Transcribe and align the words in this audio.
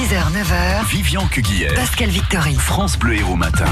6h, 0.00 0.32
9h. 0.32 0.86
Vivian 0.86 1.26
Cuguière. 1.26 1.74
Pascal 1.74 2.08
Victory. 2.08 2.54
France 2.54 2.98
Bleu 2.98 3.16
Héros 3.16 3.36
Matin. 3.36 3.66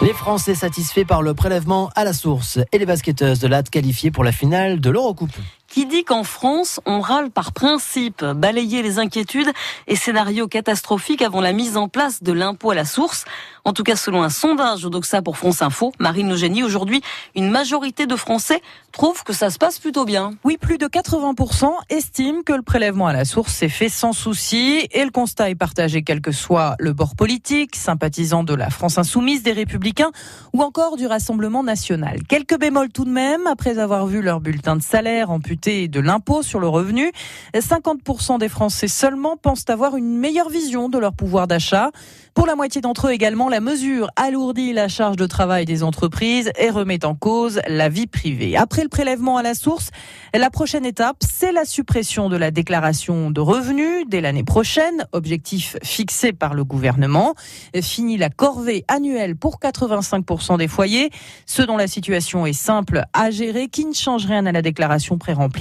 Les 0.00 0.12
Français 0.12 0.54
satisfaits 0.54 1.04
par 1.04 1.22
le 1.22 1.34
prélèvement 1.34 1.90
à 1.96 2.04
la 2.04 2.12
source 2.12 2.60
et 2.70 2.78
les 2.78 2.86
basketteuses 2.86 3.40
de 3.40 3.48
l'AT 3.48 3.64
qualifiées 3.64 4.12
pour 4.12 4.22
la 4.22 4.30
finale 4.30 4.78
de 4.78 4.90
l'Eurocoupe. 4.90 5.34
Qui 5.74 5.86
dit 5.86 6.04
qu'en 6.04 6.22
France, 6.22 6.78
on 6.86 7.00
râle 7.00 7.32
par 7.32 7.50
principe, 7.50 8.24
balayer 8.24 8.80
les 8.80 9.00
inquiétudes 9.00 9.50
et 9.88 9.96
scénarios 9.96 10.46
catastrophiques 10.46 11.20
avant 11.20 11.40
la 11.40 11.52
mise 11.52 11.76
en 11.76 11.88
place 11.88 12.22
de 12.22 12.30
l'impôt 12.30 12.70
à 12.70 12.76
la 12.76 12.84
source. 12.84 13.24
En 13.64 13.72
tout 13.72 13.82
cas, 13.82 13.96
selon 13.96 14.22
un 14.22 14.28
sondage 14.28 14.84
au 14.84 14.90
Doxa 14.90 15.20
pour 15.20 15.36
France 15.36 15.62
Info, 15.62 15.90
Marine 15.98 16.32
Eugénie, 16.32 16.62
aujourd'hui, 16.62 17.02
une 17.34 17.50
majorité 17.50 18.06
de 18.06 18.14
Français 18.14 18.62
trouvent 18.92 19.24
que 19.24 19.32
ça 19.32 19.50
se 19.50 19.58
passe 19.58 19.80
plutôt 19.80 20.04
bien. 20.04 20.34
Oui, 20.44 20.58
plus 20.58 20.78
de 20.78 20.86
80% 20.86 21.72
estiment 21.90 22.42
que 22.44 22.52
le 22.52 22.62
prélèvement 22.62 23.08
à 23.08 23.12
la 23.12 23.24
source 23.24 23.52
s'est 23.52 23.68
fait 23.68 23.88
sans 23.88 24.12
souci 24.12 24.86
et 24.92 25.04
le 25.04 25.10
constat 25.10 25.50
est 25.50 25.56
partagé 25.56 26.04
quel 26.04 26.20
que 26.20 26.30
soit 26.30 26.76
le 26.78 26.92
bord 26.92 27.16
politique, 27.16 27.74
sympathisant 27.74 28.44
de 28.44 28.54
la 28.54 28.70
France 28.70 28.96
insoumise, 28.96 29.42
des 29.42 29.52
Républicains 29.52 30.12
ou 30.52 30.62
encore 30.62 30.96
du 30.96 31.08
Rassemblement 31.08 31.64
national. 31.64 32.22
Quelques 32.28 32.60
bémols 32.60 32.90
tout 32.90 33.06
de 33.06 33.10
même, 33.10 33.48
après 33.48 33.80
avoir 33.80 34.06
vu 34.06 34.22
leur 34.22 34.38
bulletin 34.38 34.76
de 34.76 34.82
salaire 34.82 35.30
amputé 35.30 35.63
de 35.64 36.00
l'impôt 36.00 36.42
sur 36.42 36.60
le 36.60 36.68
revenu, 36.68 37.10
50% 37.54 38.38
des 38.38 38.48
Français 38.48 38.88
seulement 38.88 39.36
pensent 39.36 39.64
avoir 39.68 39.96
une 39.96 40.18
meilleure 40.18 40.50
vision 40.50 40.88
de 40.88 40.98
leur 40.98 41.14
pouvoir 41.14 41.46
d'achat. 41.46 41.90
Pour 42.34 42.46
la 42.46 42.56
moitié 42.56 42.80
d'entre 42.80 43.06
eux 43.06 43.12
également, 43.12 43.48
la 43.48 43.60
mesure 43.60 44.10
alourdit 44.16 44.72
la 44.72 44.88
charge 44.88 45.16
de 45.16 45.26
travail 45.26 45.64
des 45.64 45.82
entreprises 45.82 46.50
et 46.58 46.68
remet 46.68 47.04
en 47.04 47.14
cause 47.14 47.60
la 47.68 47.88
vie 47.88 48.08
privée. 48.08 48.56
Après 48.56 48.82
le 48.82 48.88
prélèvement 48.88 49.36
à 49.36 49.42
la 49.42 49.54
source, 49.54 49.90
la 50.34 50.50
prochaine 50.50 50.84
étape, 50.84 51.18
c'est 51.20 51.52
la 51.52 51.64
suppression 51.64 52.28
de 52.28 52.36
la 52.36 52.50
déclaration 52.50 53.30
de 53.30 53.40
revenus 53.40 54.04
dès 54.08 54.20
l'année 54.20 54.44
prochaine, 54.44 55.06
objectif 55.12 55.76
fixé 55.82 56.32
par 56.32 56.54
le 56.54 56.64
gouvernement. 56.64 57.34
Fini 57.80 58.16
la 58.16 58.30
corvée 58.30 58.84
annuelle 58.88 59.36
pour 59.36 59.60
85% 59.60 60.58
des 60.58 60.68
foyers, 60.68 61.10
ceux 61.46 61.66
dont 61.66 61.76
la 61.76 61.86
situation 61.86 62.44
est 62.44 62.52
simple 62.52 63.04
à 63.12 63.30
gérer, 63.30 63.68
qui 63.68 63.84
ne 63.86 63.94
change 63.94 64.26
rien 64.26 64.44
à 64.44 64.52
la 64.52 64.60
déclaration 64.60 65.18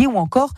ou 0.08 0.18
encore 0.18 0.54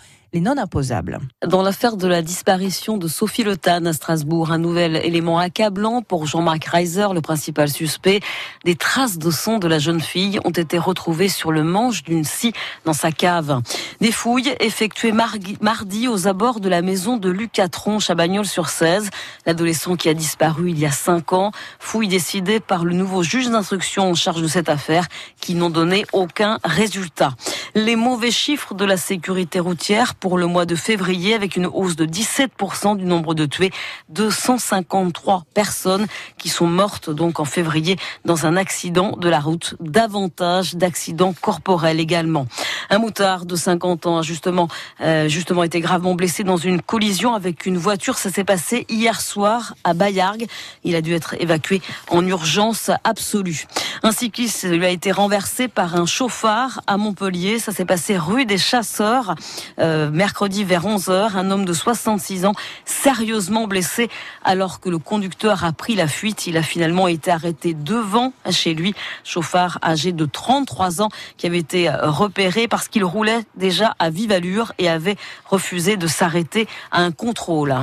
Dans 1.48 1.62
l'affaire 1.62 1.96
de 1.96 2.08
la 2.08 2.22
disparition 2.22 2.98
de 2.98 3.08
Sophie 3.08 3.44
Le 3.44 3.56
à 3.66 3.94
Strasbourg, 3.94 4.52
un 4.52 4.58
nouvel 4.58 4.98
élément 4.98 5.40
accablant 5.40 6.02
pour 6.02 6.26
Jean-Marc 6.28 6.66
Reiser, 6.66 7.08
le 7.14 7.22
principal 7.22 7.70
suspect. 7.70 8.20
Des 8.66 8.76
traces 8.76 9.18
de 9.18 9.32
sang 9.32 9.60
de 9.60 9.68
la 9.70 9.80
jeune 9.80 10.02
fille 10.02 10.40
ont 10.44 10.50
été 10.50 10.78
retrouvées 10.78 11.30
sur 11.30 11.54
le 11.54 11.64
manche 11.64 12.04
d'une 12.04 12.26
scie 12.26 12.52
dans 12.84 12.92
sa 12.92 13.14
cave. 13.14 13.62
Des 14.02 14.12
fouilles 14.12 14.54
effectuées 14.60 15.14
mardi 15.14 16.10
aux 16.10 16.28
abords 16.28 16.60
de 16.60 16.68
la 16.68 16.82
maison 16.82 17.16
de 17.16 17.30
Lucas 17.30 17.70
Tronche 17.70 18.10
à 18.10 18.16
Bagnols-sur-Cèze, 18.16 19.12
l'adolescent 19.46 19.96
qui 19.96 20.10
a 20.10 20.14
disparu 20.14 20.72
il 20.72 20.80
y 20.80 20.86
a 20.86 20.92
cinq 20.92 21.32
ans. 21.32 21.52
Fouilles 21.80 22.10
décidées 22.10 22.60
par 22.60 22.84
le 22.84 22.94
nouveau 22.94 23.24
juge 23.24 23.50
d'instruction 23.50 24.10
en 24.10 24.16
charge 24.16 24.42
de 24.42 24.48
cette 24.50 24.68
affaire 24.68 25.08
qui 25.40 25.56
n'ont 25.56 25.70
donné 25.70 26.06
aucun 26.12 26.60
résultat. 26.66 27.36
Les 27.74 27.96
mauvais 27.96 28.32
chiffres 28.32 28.74
de 28.74 28.84
la 28.84 28.98
sécurité 28.98 29.62
routière 29.62 30.16
pour 30.26 30.40
le 30.40 30.48
mois 30.48 30.66
de 30.66 30.74
février 30.74 31.36
avec 31.36 31.56
une 31.56 31.68
hausse 31.68 31.96
de 31.96 32.08
17% 32.08 32.98
du 32.98 33.06
nombre 33.06 33.36
de 33.36 33.46
tués, 33.46 33.70
253 34.10 35.44
personnes 35.54 36.08
qui 36.40 36.50
sont 36.50 36.66
mortes 36.66 37.12
donc 37.12 37.40
en 37.40 37.46
février 37.46 37.96
dans 38.26 38.48
un 38.48 38.58
accident 38.58 39.18
de 39.18 39.30
la 39.30 39.40
route, 39.40 39.76
davantage 39.80 40.74
d'accidents 40.74 41.36
corporels 41.40 42.00
également. 42.00 42.48
Un 42.90 42.98
moutard 42.98 43.46
de 43.46 43.56
50 43.56 44.08
ans 44.08 44.18
a 44.18 44.22
justement, 44.24 44.68
euh, 45.02 45.28
justement 45.28 45.62
été 45.62 45.80
gravement 45.80 46.16
blessé 46.16 46.44
dans 46.44 46.58
une 46.58 46.82
collision 46.82 47.36
avec 47.36 47.68
une 47.68 47.78
voiture. 47.78 48.18
Ça 48.18 48.32
s'est 48.32 48.44
passé 48.44 48.88
hier 48.90 49.22
soir 49.22 49.76
à 49.84 49.94
Bayargues. 49.94 50.48
Il 50.84 50.96
a 50.96 51.02
dû 51.02 51.14
être 51.14 51.36
évacué 51.40 51.84
en 52.10 52.26
urgence 52.26 52.90
absolue. 53.04 53.68
Un 54.02 54.12
cycliste 54.12 54.64
lui 54.68 54.86
a 54.86 54.90
été 54.90 55.12
renversé 55.12 55.68
par 55.68 55.96
un 55.96 56.08
chauffard 56.08 56.82
à 56.88 56.98
Montpellier. 56.98 57.60
Ça 57.60 57.72
s'est 57.72 57.86
passé 57.86 58.18
rue 58.18 58.46
des 58.46 58.58
Chasseurs. 58.58 59.36
Euh, 59.78 60.05
mercredi 60.12 60.64
vers 60.64 60.86
11h, 60.86 61.36
un 61.36 61.52
homme 61.52 61.66
de 61.66 61.74
66 61.74 62.46
ans 62.46 62.54
sérieusement 62.86 63.68
blessé 63.68 64.10
alors 64.44 64.80
que 64.80 64.90
le 64.90 64.98
conducteur 64.98 65.64
a 65.64 65.72
pris 65.72 65.96
la 65.96 66.08
fuite. 66.08 66.48
Il 66.48 66.58
a 66.58 66.64
finalement 66.64 67.08
été 67.08 67.32
arrêté 67.32 67.74
devant 67.74 68.34
chez 68.50 68.74
lui, 68.74 68.96
chauffard 69.24 69.80
âgé 69.84 70.12
de 70.12 70.26
33 70.26 71.02
ans 71.02 71.10
qui 71.38 71.48
avait 71.48 71.60
été 71.60 71.90
repéré 71.90 72.68
parce 72.68 72.88
qu'il 72.88 73.04
roulait 73.04 73.46
déjà 73.56 73.96
à 74.00 74.10
vive 74.10 74.32
allure 74.32 74.74
et 74.78 74.90
avait 74.90 75.18
refusé 75.46 75.98
de 75.98 76.08
s'arrêter 76.08 76.68
à 76.92 77.02
un 77.02 77.12
contrôle. 77.12 77.76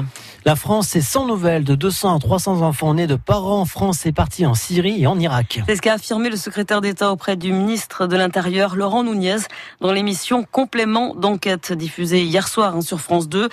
La 0.45 0.57
France 0.57 0.97
est 0.97 1.03
sans 1.03 1.27
nouvelles 1.27 1.65
de 1.65 1.75
200 1.75 2.17
à 2.17 2.19
300 2.19 2.63
enfants 2.63 2.95
nés 2.95 3.07
de 3.07 3.15
parents 3.15 3.65
français 3.65 4.13
partis 4.13 4.45
en 4.45 4.55
Syrie 4.55 5.03
et 5.03 5.07
en 5.07 5.19
Irak. 5.19 5.61
C'est 5.67 5.77
ce 5.77 5.83
qu'a 5.83 5.95
affirmé 5.95 6.31
le 6.31 6.37
secrétaire 6.37 6.81
d'État 6.81 7.13
auprès 7.13 7.37
du 7.37 7.53
ministre 7.53 8.07
de 8.07 8.17
l'Intérieur, 8.17 8.75
Laurent 8.75 9.05
Nunez, 9.05 9.37
dans 9.81 9.93
l'émission 9.93 10.45
Complément 10.51 11.15
d'enquête 11.15 11.73
diffusée 11.73 12.12
hier 12.21 12.49
soir 12.49 12.77
hein, 12.77 12.81
sur 12.81 13.01
France 13.01 13.29
2. 13.29 13.49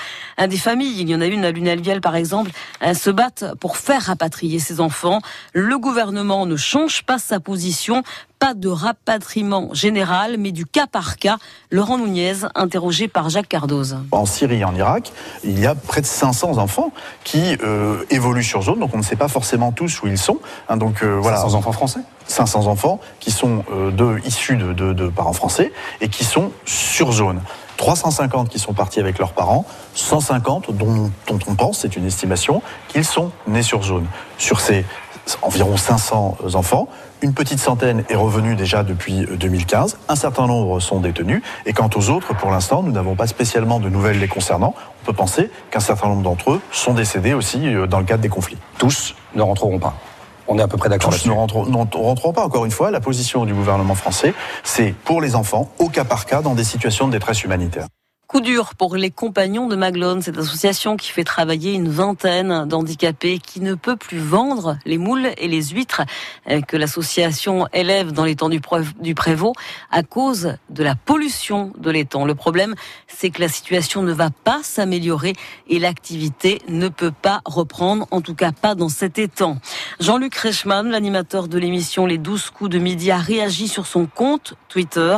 Des 0.48 0.58
familles, 0.58 1.00
il 1.00 1.10
y 1.10 1.16
en 1.16 1.22
a 1.22 1.26
une 1.26 1.46
à 1.46 1.52
Lunelviel 1.52 2.02
par 2.02 2.16
exemple, 2.16 2.52
se 2.94 3.10
battent 3.10 3.46
pour 3.60 3.78
faire 3.78 4.04
rapatrier 4.04 4.60
ces 4.60 4.80
enfants. 4.80 5.22
Le 5.54 5.78
gouvernement 5.78 6.46
ne 6.46 6.56
change 6.56 7.04
pas 7.04 7.20
sa 7.20 7.40
position 7.40 8.04
pas 8.40 8.54
de 8.54 8.70
rapatriement 8.70 9.70
général, 9.74 10.38
mais 10.40 10.52
du 10.52 10.66
cas 10.66 10.88
par 10.88 11.18
cas. 11.18 11.38
Laurent 11.72 11.98
Nunez, 11.98 12.46
interrogé 12.56 13.10
par 13.10 13.30
Jacques 13.30 13.50
Cardoz. 13.50 13.98
En 14.12 14.26
Syrie 14.26 14.62
et 14.62 14.64
en 14.64 14.74
Irak, 14.74 15.12
il 15.44 15.60
y 15.60 15.68
a 15.68 15.76
près 15.76 16.02
de 16.02 16.06
500 16.06 16.58
enfants 16.58 16.92
qui 17.26 17.58
euh, 17.62 18.04
évoluent 18.10 18.44
sur 18.44 18.62
zone, 18.62 18.80
donc 18.80 18.92
on 18.94 18.98
ne 18.98 19.04
sait 19.04 19.18
pas 19.18 19.28
forcément 19.28 19.72
tous 19.74 20.02
où 20.02 20.08
ils 20.08 20.18
sont. 20.18 20.40
Hein, 20.70 20.78
donc 20.78 21.04
euh, 21.04 21.18
voilà. 21.22 21.38
500 21.38 21.58
enfants 21.58 21.72
français? 21.74 22.00
500 22.28 22.68
enfants 22.68 23.00
qui 23.20 23.32
sont 23.32 23.66
euh, 23.72 23.92
de, 23.92 24.20
issus 24.26 24.56
de, 24.56 24.72
de, 24.72 24.94
de 24.94 25.10
parents 25.10 25.34
français 25.34 25.74
et 26.00 26.08
qui 26.08 26.24
sont 26.24 26.52
sur 26.66 27.12
zone. 27.12 27.42
350 27.80 28.50
qui 28.50 28.60
sont 28.60 28.74
partis 28.74 29.00
avec 29.00 29.18
leurs 29.20 29.32
parents, 29.32 29.66
150 29.96 30.72
dont, 30.72 31.10
on 31.32 31.56
pense, 31.56 31.80
c'est 31.80 31.96
une 31.96 32.06
estimation, 32.06 32.62
qu'ils 32.90 33.06
sont 33.06 33.32
nés 33.48 33.64
sur 33.64 33.84
zone. 33.84 34.06
Sur 34.38 34.60
ces 34.60 34.86
environ 35.42 35.78
500 35.78 36.40
enfants, 36.56 36.90
une 37.22 37.34
petite 37.34 37.60
centaine 37.60 38.04
est 38.10 38.16
revenue 38.16 38.56
déjà 38.56 38.84
depuis 38.84 39.26
2015. 39.26 39.98
Un 40.10 40.16
certain 40.16 40.48
nombre 40.48 40.82
sont 40.82 41.00
détenus. 41.00 41.42
Et 41.66 41.72
quant 41.72 41.90
aux 41.96 42.10
autres, 42.10 42.36
pour 42.36 42.52
l'instant, 42.52 42.84
nous 42.84 42.92
n'avons 42.92 43.16
pas 43.16 43.28
spécialement 43.28 43.80
de 43.80 43.88
nouvelles 43.88 44.20
les 44.20 44.28
concernant. 44.28 44.74
On 45.04 45.06
peut 45.06 45.14
penser 45.14 45.50
qu'un 45.72 45.80
certain 45.80 46.10
nombre 46.10 46.24
d'entre 46.24 46.52
eux 46.52 46.62
sont 46.72 46.94
décédés 46.94 47.34
aussi 47.34 47.66
euh, 47.68 47.88
dans 47.88 48.00
le 48.00 48.06
cadre 48.06 48.22
des 48.22 48.30
conflits. 48.30 48.58
Tous 48.78 49.16
ne 49.36 49.42
rentreront 49.42 49.80
pas. 49.80 49.96
On 50.50 50.58
est 50.58 50.62
à 50.64 50.68
peu 50.68 50.78
près 50.78 50.90
d'accord 50.90 51.12
là-dessus. 51.12 51.30
Ne 51.30 51.34
rentreront 51.34 52.34
pas, 52.34 52.44
encore 52.44 52.66
une 52.66 52.72
fois. 52.72 52.90
La 52.90 53.00
position 53.00 53.46
du 53.46 53.54
gouvernement 53.54 53.96
français, 53.96 54.34
c'est 54.64 54.94
pour 55.06 55.22
les 55.22 55.36
enfants, 55.36 55.70
au 55.78 55.90
cas 55.90 56.04
par 56.04 56.26
cas, 56.26 56.42
dans 56.42 56.56
des 56.56 56.64
situations 56.64 57.08
de 57.08 57.12
détresse 57.12 57.44
humanitaire. 57.44 57.86
Coup 58.30 58.42
dur 58.42 58.76
pour 58.76 58.96
les 58.96 59.10
compagnons 59.10 59.66
de 59.66 59.76
Maglone, 59.76 60.22
cette 60.22 60.38
association 60.38 60.98
qui 60.98 61.10
fait 61.10 61.24
travailler 61.24 61.74
une 61.74 61.90
vingtaine 61.90 62.68
d'handicapés 62.68 63.40
qui 63.40 63.60
ne 63.60 63.74
peut 63.74 63.96
plus 63.96 64.20
vendre 64.20 64.78
les 64.86 65.00
moules 65.00 65.32
et 65.40 65.48
les 65.48 65.64
huîtres 65.70 66.04
euh, 66.48 66.62
que 66.62 66.78
l'association 66.78 67.66
élève 67.74 68.12
dans 68.12 68.26
l'étang 68.26 68.50
du 68.50 69.16
Prévost 69.16 69.56
à 69.90 70.04
cause 70.04 70.58
de 70.70 70.84
la 70.84 70.94
pollution 70.94 71.74
de 71.80 71.90
l'étang. 71.90 72.24
Le 72.24 72.36
problème, 72.36 72.76
c'est 73.08 73.32
que 73.32 73.42
la 73.42 73.48
situation 73.48 74.04
ne 74.04 74.14
va 74.14 74.30
pas 74.30 74.60
s'améliorer 74.62 75.34
et 75.68 75.80
l'activité 75.80 76.62
ne 76.68 76.88
peut 76.88 77.14
pas 77.24 77.42
reprendre, 77.46 78.06
en 78.12 78.22
tout 78.22 78.36
cas 78.36 78.52
pas 78.52 78.76
dans 78.76 78.90
cet 78.90 79.18
étang. 79.18 79.58
Jean-Luc 80.00 80.36
Reichmann, 80.36 80.92
l'animateur 80.92 81.48
de 81.48 81.58
l'émission 81.58 82.06
Les 82.06 82.20
12 82.20 82.52
coups 82.52 82.70
de 82.70 82.78
midi, 82.78 83.10
a 83.10 83.18
réagi 83.18 83.68
sur 83.68 83.88
son 83.88 84.06
compte 84.06 84.54
Twitter 84.68 85.18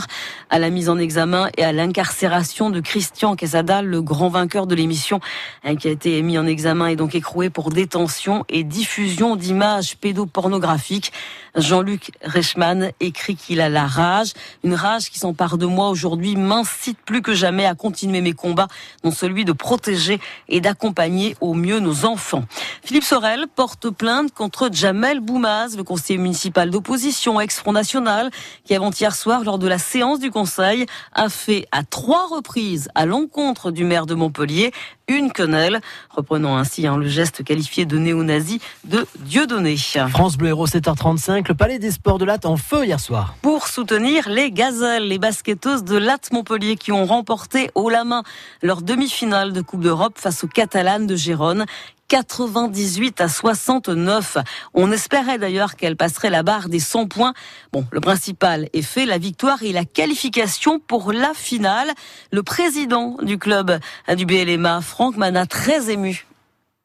à 0.50 0.60
la 0.60 0.70
mise 0.70 0.88
en 0.88 0.98
examen 0.98 1.50
et 1.58 1.66
à 1.66 1.74
l'incarcération 1.74 2.70
de 2.70 2.80
Christophe 2.80 3.01
Christian 3.02 3.36
Quesada, 3.36 3.82
le 3.82 4.04
grand 4.04 4.30
vainqueur 4.30 4.68
de 4.68 4.76
l'émission, 4.76 5.22
hein, 5.64 5.76
qui 5.76 5.88
a 5.88 5.92
été 5.92 6.22
mis 6.22 6.38
en 6.38 6.46
examen 6.46 6.86
et 6.86 6.96
donc 6.96 7.16
écroué 7.16 7.50
pour 7.50 7.72
détention 7.72 8.46
et 8.48 8.64
diffusion 8.64 9.36
d'images 9.36 9.98
pédopornographiques. 9.98 11.12
Jean-Luc 11.56 12.12
Reichmann 12.24 12.92
écrit 13.00 13.36
qu'il 13.36 13.62
a 13.62 13.70
la 13.70 13.86
rage, 13.86 14.34
une 14.64 14.74
rage 14.74 15.10
qui 15.10 15.20
s'empare 15.20 15.58
de 15.58 15.66
moi 15.66 15.90
aujourd'hui, 15.90 16.36
m'incite 16.36 16.98
plus 17.06 17.22
que 17.22 17.34
jamais 17.34 17.66
à 17.66 17.76
continuer 17.76 18.22
mes 18.22 18.34
combats, 18.34 18.68
dont 19.04 19.12
celui 19.12 19.46
de 19.46 19.52
protéger 19.52 20.20
et 20.48 20.62
d'accompagner 20.62 21.36
au 21.42 21.54
mieux 21.54 21.80
nos 21.80 22.06
enfants. 22.06 22.46
Philippe 22.84 23.04
Sorel 23.04 23.46
porte 23.54 23.90
plainte 23.90 24.34
contre 24.34 24.70
Jamel 24.72 25.20
Boumaz, 25.20 25.76
le 25.76 25.84
conseiller 25.84 26.20
municipal 26.20 26.70
d'opposition 26.70 27.40
ex-Front 27.40 27.74
National, 27.74 28.32
qui 28.64 28.76
avant-hier 28.76 29.16
soir, 29.16 29.44
lors 29.44 29.60
de 29.60 29.68
la 29.68 29.78
séance 29.78 30.20
du 30.20 30.32
Conseil, 30.32 30.86
a 31.14 31.30
fait 31.30 31.68
à 31.72 31.84
trois 31.84 32.28
reprises 32.28 32.90
à 32.96 33.06
l'encontre 33.06 33.72
du 33.72 33.84
maire 33.84 34.06
de 34.06 34.16
Montpellier 34.16 34.72
une 35.08 35.32
quenelle, 35.32 35.82
reprenant 36.10 36.58
ainsi 36.58 36.88
hein, 36.88 36.98
le 36.98 37.08
geste 37.08 37.44
qualifié 37.44 37.86
de 37.86 37.98
néo-nazi 37.98 38.60
de 38.84 39.06
Dieudonné. 39.20 39.78
France 40.10 40.38
Bleu 40.38 40.50
Héros 40.50 40.68
7h35. 40.68 41.22
5, 41.22 41.50
le 41.50 41.56
Palais 41.56 41.78
des 41.78 41.92
Sports 41.92 42.18
de 42.18 42.26
Latte 42.26 42.46
en 42.46 42.58
feu 42.58 42.86
hier 42.86 43.00
soir. 43.00 43.36
Pour 43.42 43.68
soutenir 43.68 44.28
les 44.28 44.52
gazelles, 44.52 45.08
les 45.08 45.20
basketteuses 45.20 45.84
de 45.84 45.98
Latte 45.98 46.32
Montpellier 46.32 46.76
qui 46.76 46.92
ont 46.92 47.06
remporté 47.06 47.70
haut 47.76 47.90
la 47.90 48.04
main 48.04 48.24
leur 48.64 48.82
demi-finale 48.82 49.54
de 49.54 49.62
Coupe 49.62 49.82
d'Europe 49.82 50.14
face 50.18 50.44
aux 50.44 50.48
Catalanes 50.48 51.06
de 51.06 51.16
Gérone. 51.16 51.66
98 52.12 53.22
à 53.22 53.30
69. 53.30 54.38
On 54.74 54.92
espérait 54.92 55.38
d'ailleurs 55.38 55.78
qu'elle 55.78 55.96
passerait 55.96 56.30
la 56.30 56.44
barre 56.44 56.68
des 56.68 56.82
100 56.82 57.08
points. 57.08 57.32
Bon, 57.72 57.86
le 57.90 58.02
principal 58.02 58.68
est 58.74 58.82
fait, 58.82 59.06
la 59.06 59.18
victoire 59.18 59.64
et 59.64 59.72
la 59.72 59.86
qualification 59.86 60.78
pour 60.78 61.14
la 61.14 61.32
finale. 61.34 61.88
Le 62.34 62.44
président 62.44 63.16
du 63.22 63.38
club 63.38 63.80
du 64.14 64.26
BLMA, 64.26 64.82
Franck 64.82 65.16
Mana, 65.16 65.46
très 65.46 65.90
ému. 65.90 66.26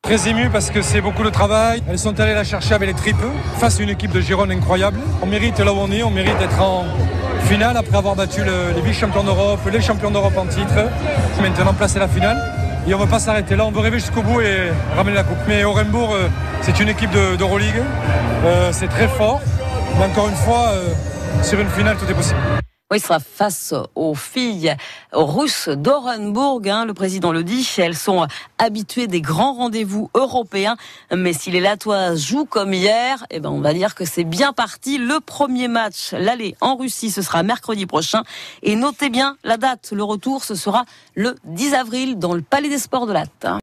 Très 0.03 0.29
ému 0.29 0.49
parce 0.49 0.71
que 0.71 0.81
c'est 0.81 1.01
beaucoup 1.01 1.25
de 1.25 1.31
travail. 1.31 1.83
Elles 1.89 1.99
sont 1.99 2.21
allées 2.21 2.35
la 2.35 2.45
chercher 2.45 2.75
avec 2.75 2.89
les 2.91 2.95
tripes 2.95 3.17
face 3.59 3.81
à 3.81 3.83
une 3.83 3.89
équipe 3.89 4.13
de 4.13 4.21
Gironde 4.21 4.53
incroyable. 4.53 5.01
On 5.23 5.27
mérite 5.27 5.59
là 5.59 5.73
où 5.73 5.79
on 5.79 5.91
est, 5.91 6.05
on 6.05 6.11
mérite 6.11 6.39
d'être 6.39 6.63
en 6.63 6.85
finale 7.49 7.77
après 7.77 7.97
avoir 7.97 8.15
battu 8.15 8.43
les 8.45 8.81
vice-champions 8.81 9.25
d'Europe, 9.25 9.59
les 9.73 9.81
champions 9.81 10.13
d'Europe 10.13 10.37
en 10.37 10.47
titre. 10.47 10.89
Maintenant, 11.43 11.75
placer 11.75 11.99
la 11.99 12.07
finale. 12.07 12.66
Et 12.89 12.95
on 12.95 12.99
ne 12.99 13.03
veut 13.03 13.11
pas 13.11 13.19
s'arrêter 13.19 13.57
là, 13.57 13.67
on 13.67 13.73
veut 13.73 13.81
rêver 13.81 13.99
jusqu'au 13.99 14.23
bout 14.23 14.41
et 14.41 14.71
ramener 14.95 15.17
la 15.17 15.25
coupe. 15.25 15.39
Mais 15.49 15.65
Orenbourg, 15.65 16.15
euh, 16.15 16.29
c'est 16.63 16.79
une 16.79 16.89
équipe 16.89 17.11
d'Euroleague. 17.11 17.83
Euh, 18.45 18.71
c'est 18.73 18.87
très 18.87 19.09
fort. 19.09 19.41
Mais 19.99 20.05
encore 20.05 20.29
une 20.29 20.37
fois, 20.37 20.69
euh, 20.69 20.89
sur 21.43 21.59
une 21.59 21.69
finale, 21.69 21.97
tout 21.97 22.09
est 22.09 22.15
possible. 22.15 22.39
Oui, 22.93 22.99
il 22.99 23.01
sera 23.01 23.19
face 23.19 23.75
aux 23.97 24.15
filles 24.15 24.77
russes 25.11 25.69
d'Orenbourg. 25.69 26.61
Hein, 26.67 26.85
le 26.85 26.95
président 26.95 27.33
le 27.33 27.43
dit, 27.43 27.69
elles 27.79 27.97
sont 27.97 28.29
habituées 28.59 29.09
des 29.09 29.21
grands 29.21 29.55
rendez-vous 29.55 30.09
européens. 30.15 30.77
Mais 31.13 31.33
si 31.33 31.51
les 31.51 31.59
Latoises 31.59 32.25
jouent 32.25 32.45
comme 32.45 32.73
hier, 32.73 33.27
eh 33.31 33.41
ben 33.41 33.51
on 33.51 33.61
va 33.61 33.75
dire 33.75 33.97
que 33.97 34.05
c'est 34.05 34.23
bien 34.23 34.53
parti. 34.53 34.99
Le 34.99 35.19
premier 35.19 35.67
match, 35.67 36.13
l'aller 36.13 36.55
en 36.61 36.77
Russie, 36.77 37.11
ce 37.11 37.23
sera 37.23 37.43
mercredi 37.43 37.87
prochain. 37.87 38.23
Et 38.63 38.77
notez 38.77 39.11
bien 39.11 39.37
la 39.43 39.57
date. 39.57 39.91
Le 39.91 40.05
retour, 40.05 40.45
ce 40.45 40.55
sera 40.55 40.85
le 41.17 41.35
10 41.43 41.75
avril 41.75 42.21
dans 42.21 42.35
le 42.35 42.43
Palais 42.43 42.69
des 42.69 42.79
Sports 42.79 43.09
de 43.09 43.13
Latte. 43.15 43.47